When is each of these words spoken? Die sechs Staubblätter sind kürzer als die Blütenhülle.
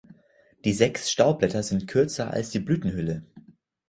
Die 0.65 0.73
sechs 0.73 1.11
Staubblätter 1.11 1.61
sind 1.61 1.87
kürzer 1.87 2.31
als 2.31 2.49
die 2.49 2.57
Blütenhülle. 2.57 3.21